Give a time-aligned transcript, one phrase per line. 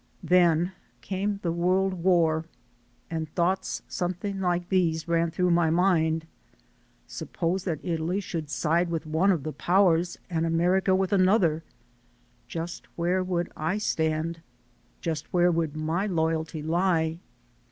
[0.23, 0.71] Then
[1.01, 2.45] came the World War
[3.11, 6.25] and thoughts some thing like these ran through my mind.
[7.05, 11.61] Suppose that Italy should side with one of the powers and America with another,
[12.47, 14.41] just where would I stand,
[15.01, 17.19] just where would my loyalty lie?